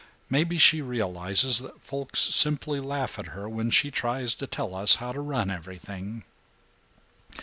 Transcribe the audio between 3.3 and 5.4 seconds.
when she tries to tell us how to